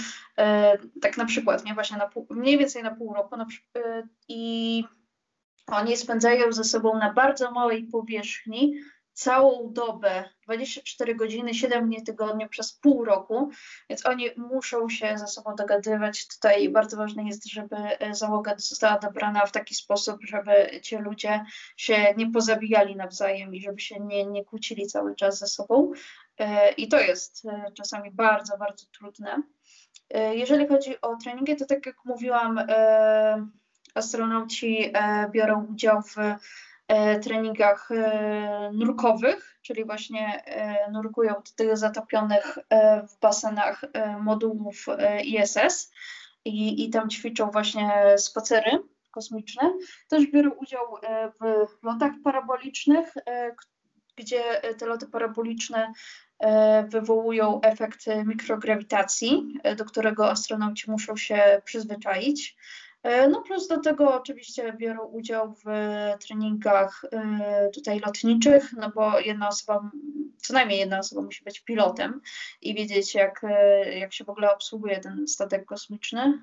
tak 1.01 1.17
na 1.17 1.25
przykład, 1.25 1.65
nie, 1.65 1.73
właśnie 1.73 1.97
na 1.97 2.07
pół, 2.07 2.27
mniej 2.29 2.57
więcej 2.57 2.83
na 2.83 2.95
pół 2.95 3.13
roku 3.13 3.38
na, 3.38 3.45
i 4.27 4.83
oni 5.67 5.97
spędzają 5.97 6.51
ze 6.51 6.63
sobą 6.63 6.97
na 6.97 7.13
bardzo 7.13 7.51
małej 7.51 7.83
powierzchni 7.83 8.73
całą 9.13 9.73
dobę, 9.73 10.30
24 10.43 11.15
godziny, 11.15 11.54
7 11.54 11.86
dni 11.86 12.04
tygodnia 12.04 12.49
przez 12.49 12.73
pół 12.73 13.06
roku, 13.06 13.49
więc 13.89 14.06
oni 14.06 14.30
muszą 14.38 14.89
się 14.89 15.17
ze 15.17 15.28
sobą 15.28 15.56
dogadywać. 15.56 16.28
Tutaj 16.28 16.69
bardzo 16.69 16.97
ważne 16.97 17.23
jest, 17.23 17.47
żeby 17.49 17.76
e, 17.76 18.15
załoga 18.15 18.54
została 18.58 18.99
dobrana 18.99 19.45
w 19.45 19.52
taki 19.52 19.76
sposób, 19.76 20.17
żeby 20.21 20.80
ci 20.82 20.97
ludzie 20.97 21.45
się 21.78 22.13
nie 22.17 22.32
pozabijali 22.32 22.95
nawzajem 22.95 23.56
i 23.56 23.62
żeby 23.62 23.80
się 23.80 23.99
nie, 23.99 24.26
nie 24.26 24.45
kłócili 24.45 24.88
cały 24.88 25.15
czas 25.15 25.39
ze 25.39 25.47
sobą. 25.47 25.91
E, 26.38 26.71
I 26.71 26.88
to 26.88 26.99
jest 26.99 27.45
e, 27.45 27.71
czasami 27.73 28.12
bardzo, 28.12 28.58
bardzo 28.58 28.86
trudne. 28.91 29.43
Jeżeli 30.34 30.67
chodzi 30.67 31.02
o 31.02 31.15
treningi, 31.15 31.56
to 31.56 31.65
tak 31.65 31.86
jak 31.86 31.95
mówiłam, 32.06 32.60
astronauci 33.95 34.93
biorą 35.32 35.67
udział 35.71 36.02
w 36.02 36.15
treningach 37.23 37.91
e, 37.91 38.71
nurkowych, 38.73 39.60
czyli 39.62 39.86
właśnie 39.86 40.43
e, 40.45 40.91
nurkują 40.91 41.34
do 41.34 41.51
tych 41.56 41.77
zatopionych 41.77 42.58
w 43.10 43.19
basenach 43.19 43.82
modułów 44.19 44.86
ISS 45.23 45.91
i, 46.45 46.86
i 46.86 46.89
tam 46.89 47.10
ćwiczą 47.10 47.51
właśnie 47.51 47.91
spacery 48.17 48.71
kosmiczne. 49.12 49.73
Też 50.08 50.27
biorą 50.27 50.51
udział 50.51 50.97
w 51.41 51.84
lotach 51.84 52.12
parabolicznych, 52.23 53.13
gdzie 54.15 54.43
te 54.77 54.86
loty 54.86 55.08
paraboliczne 55.08 55.93
wywołują 56.88 57.62
efekt 57.62 58.06
mikrograwitacji, 58.25 59.53
do 59.77 59.86
którego 59.86 60.29
astronauci 60.29 60.91
muszą 60.91 61.17
się 61.17 61.62
przyzwyczaić. 61.65 62.56
E, 63.03 63.27
no 63.27 63.41
plus 63.41 63.67
do 63.67 63.79
tego 63.79 64.15
oczywiście 64.15 64.73
biorą 64.73 65.05
udział 65.05 65.53
w 65.53 65.63
treningach 66.19 67.05
e, 67.11 67.69
tutaj 67.73 67.99
lotniczych, 67.99 68.73
no 68.73 68.89
bo 68.89 69.19
jedna 69.19 69.47
osoba, 69.47 69.91
co 70.37 70.53
najmniej 70.53 70.79
jedna 70.79 70.99
osoba 70.99 71.21
musi 71.21 71.43
być 71.43 71.59
pilotem 71.59 72.21
i 72.61 72.75
wiedzieć 72.75 73.15
jak, 73.15 73.43
e, 73.43 73.99
jak 73.99 74.13
się 74.13 74.23
w 74.23 74.29
ogóle 74.29 74.53
obsługuje 74.53 74.99
ten 74.99 75.27
statek 75.27 75.65
kosmiczny. 75.65 76.41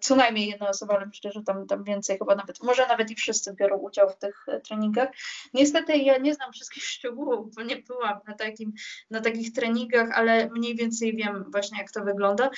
Co 0.00 0.16
najmniej 0.16 0.48
jedna 0.48 0.68
osoba, 0.68 0.94
ale 0.94 1.06
myślę, 1.06 1.32
że 1.32 1.42
tam, 1.42 1.66
tam 1.66 1.84
więcej 1.84 2.18
chyba 2.18 2.34
nawet, 2.34 2.62
może 2.62 2.86
nawet 2.86 3.10
i 3.10 3.14
wszyscy 3.14 3.54
biorą 3.54 3.76
udział 3.76 4.10
w 4.10 4.16
tych 4.16 4.46
treningach. 4.64 5.08
Niestety 5.54 5.96
ja 5.96 6.18
nie 6.18 6.34
znam 6.34 6.52
wszystkich 6.52 6.84
szczegółów, 6.94 7.54
bo 7.54 7.62
nie 7.62 7.76
byłam 7.76 8.20
na, 8.26 8.34
takim, 8.34 8.72
na 9.10 9.20
takich 9.20 9.52
treningach, 9.52 10.10
ale 10.14 10.50
mniej 10.50 10.74
więcej 10.76 11.16
wiem 11.16 11.44
właśnie 11.50 11.78
jak 11.78 11.92
to 11.92 12.04
wygląda. 12.04 12.50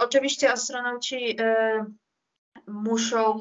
Oczywiście 0.00 0.52
astronauci 0.52 1.36
muszą. 2.66 3.38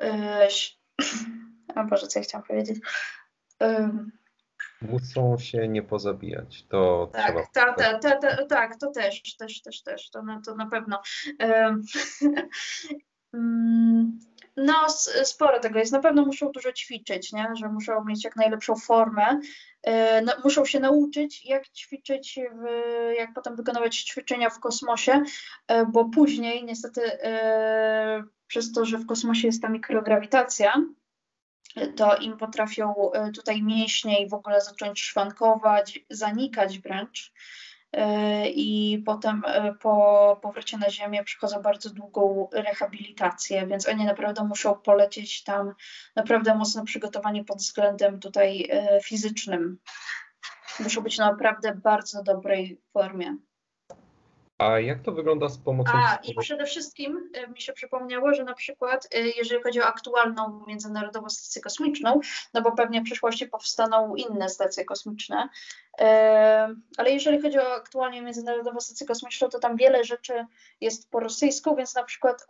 Yy, 0.00 0.08
yy, 1.76 1.84
Boże, 1.90 2.06
co 2.06 2.18
ja 2.18 2.24
chciałam 2.24 2.46
powiedzieć? 2.46 2.78
Muszą 4.82 5.38
się 5.38 5.68
nie 5.68 5.82
pozabijać. 5.82 6.66
To 6.68 7.10
tak, 7.12 7.24
trzeba. 7.24 7.46
Ta, 7.52 7.72
ta, 7.72 7.98
ta, 7.98 8.16
ta, 8.16 8.46
tak, 8.46 8.76
to 8.76 8.90
też, 8.90 9.36
też, 9.36 9.62
też, 9.62 9.82
też, 9.82 10.10
to 10.10 10.22
na, 10.22 10.40
to 10.40 10.54
na 10.54 10.66
pewno. 10.66 11.02
No, 14.56 14.86
sporo 15.24 15.60
tego 15.60 15.78
jest. 15.78 15.92
Na 15.92 16.00
pewno 16.00 16.24
muszą 16.24 16.52
dużo 16.52 16.72
ćwiczyć, 16.72 17.32
nie? 17.32 17.46
że 17.60 17.68
muszą 17.68 18.04
mieć 18.04 18.24
jak 18.24 18.36
najlepszą 18.36 18.76
formę. 18.76 19.40
E, 19.82 20.22
no, 20.22 20.32
muszą 20.44 20.64
się 20.64 20.80
nauczyć, 20.80 21.44
jak 21.44 21.68
ćwiczyć, 21.68 22.38
w, 22.52 22.64
jak 23.18 23.34
potem 23.34 23.56
wykonywać 23.56 23.96
ćwiczenia 23.96 24.50
w 24.50 24.60
kosmosie, 24.60 25.22
e, 25.68 25.86
bo 25.86 26.04
później 26.04 26.64
niestety 26.64 27.22
e, 27.22 28.24
przez 28.46 28.72
to, 28.72 28.84
że 28.84 28.98
w 28.98 29.06
kosmosie 29.06 29.46
jest 29.46 29.62
ta 29.62 29.68
mikrograwitacja, 29.68 30.82
to 31.96 32.16
im 32.16 32.36
potrafią 32.36 32.94
tutaj 33.34 33.62
mięśnie 33.62 34.22
i 34.22 34.28
w 34.28 34.34
ogóle 34.34 34.60
zacząć 34.60 35.00
szwankować, 35.00 36.00
zanikać 36.10 36.78
wręcz. 36.78 37.32
I 38.54 39.02
potem 39.06 39.42
po 39.80 40.38
powrocie 40.42 40.78
na 40.78 40.90
Ziemię 40.90 41.24
przychodzą 41.24 41.62
bardzo 41.62 41.90
długą 41.90 42.48
rehabilitację, 42.52 43.66
więc 43.66 43.88
oni 43.88 44.04
naprawdę 44.04 44.44
muszą 44.44 44.74
polecieć 44.74 45.44
tam 45.44 45.74
naprawdę 46.16 46.54
mocno 46.54 46.84
przygotowani 46.84 47.44
pod 47.44 47.58
względem 47.58 48.20
tutaj 48.20 48.70
fizycznym. 49.04 49.78
Muszą 50.80 51.00
być 51.00 51.18
naprawdę 51.18 51.74
bardzo 51.74 52.22
dobrej 52.22 52.80
formie. 52.92 53.36
A 54.62 54.80
jak 54.80 55.02
to 55.02 55.12
wygląda 55.12 55.48
z 55.48 55.58
pomocą? 55.58 55.92
A 55.94 56.16
i 56.16 56.34
przede 56.34 56.66
wszystkim 56.66 57.30
e, 57.34 57.48
mi 57.48 57.60
się 57.60 57.72
przypomniało, 57.72 58.34
że 58.34 58.44
na 58.44 58.54
przykład 58.54 59.08
e, 59.14 59.18
jeżeli 59.20 59.62
chodzi 59.62 59.80
o 59.80 59.86
aktualną 59.86 60.64
Międzynarodową 60.66 61.30
Stację 61.30 61.62
Kosmiczną, 61.62 62.20
no 62.54 62.62
bo 62.62 62.72
pewnie 62.72 63.00
w 63.00 63.04
przyszłości 63.04 63.46
powstaną 63.46 64.14
inne 64.14 64.48
stacje 64.48 64.84
kosmiczne, 64.84 65.48
e, 66.00 66.74
ale 66.96 67.10
jeżeli 67.10 67.42
chodzi 67.42 67.58
o 67.58 67.74
aktualnie 67.74 68.22
Międzynarodową 68.22 68.80
Stację 68.80 69.06
Kosmiczną, 69.06 69.48
to 69.48 69.58
tam 69.58 69.76
wiele 69.76 70.04
rzeczy 70.04 70.46
jest 70.80 71.10
po 71.10 71.20
rosyjsku, 71.20 71.76
więc 71.76 71.94
na 71.94 72.04
przykład 72.04 72.46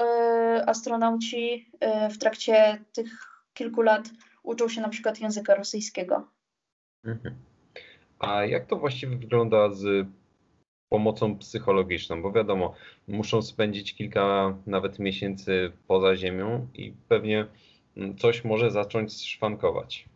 astronauci 0.66 1.70
w 2.11 2.18
trakcie 2.18 2.85
tych 2.92 3.11
kilku 3.55 3.83
lat 3.83 4.03
uczą 4.42 4.68
się 4.68 4.81
na 4.81 4.88
przykład 4.88 5.20
języka 5.20 5.55
rosyjskiego. 5.55 6.29
Mhm. 7.05 7.37
A 8.18 8.44
jak 8.44 8.66
to 8.66 8.77
właściwie 8.77 9.16
wygląda 9.16 9.70
z 9.70 10.07
pomocą 10.92 11.38
psychologiczną, 11.38 12.22
bo 12.22 12.33
wiadomo, 12.33 12.74
muszą 13.09 13.42
spędzić 13.42 13.94
kilka 13.94 14.57
nawet 14.66 14.98
miesięcy 14.98 15.72
poza 15.87 16.16
Ziemią 16.16 16.66
i 16.74 16.92
pewnie 17.09 17.46
coś 18.18 18.44
może 18.44 18.70
zacząć 18.70 19.26
szwankować. 19.26 20.12